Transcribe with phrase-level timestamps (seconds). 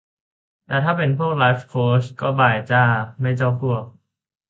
[0.65, 2.83] แต่ถ้าเป็นพวกไลฟ์โค้ชก็บายจ้า
[3.21, 3.83] ไม่เจ้าพวก